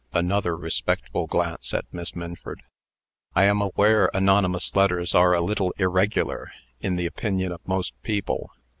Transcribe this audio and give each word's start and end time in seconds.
(Another 0.13 0.57
respectful 0.57 1.27
glance 1.27 1.75
at 1.75 1.85
Miss 1.91 2.15
Minford.) 2.15 2.63
"I 3.35 3.43
am 3.43 3.61
aware 3.61 4.09
anonymous 4.15 4.75
letters 4.75 5.13
are 5.13 5.35
a 5.35 5.41
little 5.41 5.75
irregular, 5.77 6.51
in 6.79 6.95
the 6.95 7.05
opinions 7.05 7.53
of 7.53 7.67
most 7.67 7.93
people. 8.01 8.49